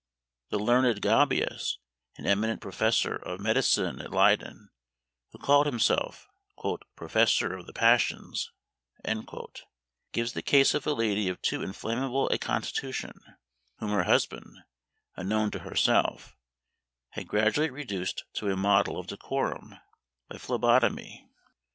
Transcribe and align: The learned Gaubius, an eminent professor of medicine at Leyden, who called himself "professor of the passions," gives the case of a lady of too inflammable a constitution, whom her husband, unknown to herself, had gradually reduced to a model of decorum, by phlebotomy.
The 0.49 0.57
learned 0.57 0.99
Gaubius, 0.99 1.77
an 2.17 2.25
eminent 2.25 2.59
professor 2.59 3.17
of 3.17 3.39
medicine 3.39 4.01
at 4.01 4.09
Leyden, 4.09 4.71
who 5.29 5.37
called 5.37 5.67
himself 5.67 6.27
"professor 6.95 7.53
of 7.55 7.67
the 7.67 7.71
passions," 7.73 8.51
gives 10.11 10.33
the 10.33 10.41
case 10.41 10.73
of 10.73 10.87
a 10.87 10.93
lady 10.95 11.29
of 11.29 11.39
too 11.43 11.61
inflammable 11.61 12.27
a 12.31 12.39
constitution, 12.39 13.13
whom 13.77 13.91
her 13.91 14.05
husband, 14.05 14.63
unknown 15.17 15.51
to 15.51 15.59
herself, 15.59 16.35
had 17.09 17.27
gradually 17.27 17.69
reduced 17.69 18.23
to 18.33 18.49
a 18.49 18.57
model 18.57 18.97
of 18.97 19.05
decorum, 19.05 19.75
by 20.27 20.39
phlebotomy. 20.39 21.29